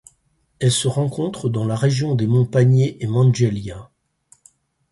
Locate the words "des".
2.15-2.25